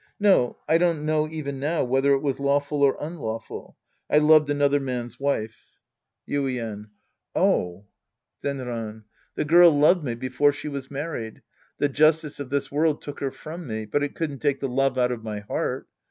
No, 0.19 0.57
I 0.67 0.79
don't 0.79 1.05
know 1.05 1.29
even 1.29 1.59
now 1.59 1.83
whether 1.83 2.11
it 2.13 2.23
was 2.23 2.39
lawful 2.39 2.81
or 2.81 2.99
un 3.03 3.19
lawful. 3.19 3.77
I 4.09 4.17
loved 4.17 4.49
another 4.49 4.79
man's 4.79 5.19
wife. 5.19 5.57
Sc. 5.57 5.59
I 5.59 5.61
The 5.61 6.37
Priest 6.37 6.37
and 6.37 6.47
His 6.47 6.53
Disciples 6.55 6.73
io7 6.73 6.75
Yuien. 6.75 6.89
Oh! 7.43 7.85
Zenran. 8.41 9.03
The 9.35 9.45
girl 9.45 9.69
loved 9.77 10.03
me 10.03 10.15
before 10.15 10.53
she 10.53 10.67
was 10.69 10.89
mar 10.89 11.11
ried. 11.11 11.43
The 11.77 11.89
justice 11.89 12.39
of 12.39 12.49
this 12.49 12.71
world 12.71 13.03
took 13.03 13.19
her 13.19 13.29
from 13.29 13.67
me 13.67 13.85
But 13.85 14.01
it 14.01 14.15
couldn't 14.15 14.39
take 14.39 14.59
the 14.59 14.67
love 14.67 14.97
out 14.97 15.11
of 15.11 15.21
my 15.23 15.41
heart. 15.41 15.87